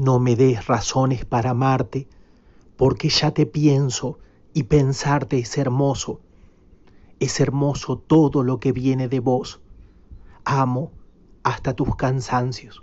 No 0.00 0.20
me 0.20 0.36
des 0.36 0.64
razones 0.68 1.24
para 1.24 1.50
amarte, 1.50 2.06
porque 2.76 3.08
ya 3.08 3.32
te 3.32 3.46
pienso 3.46 4.20
y 4.54 4.62
pensarte 4.62 5.40
es 5.40 5.58
hermoso. 5.58 6.20
Es 7.18 7.40
hermoso 7.40 7.98
todo 7.98 8.44
lo 8.44 8.60
que 8.60 8.70
viene 8.70 9.08
de 9.08 9.18
vos. 9.18 9.60
Amo 10.44 10.92
hasta 11.42 11.74
tus 11.74 11.96
cansancios. 11.96 12.80